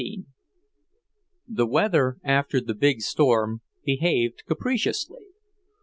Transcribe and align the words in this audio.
IX 0.01 0.23
The 1.47 1.67
weather, 1.67 2.17
after 2.23 2.59
the 2.59 2.73
big 2.73 3.01
storm, 3.01 3.61
behaved 3.83 4.41
capriciously. 4.47 5.25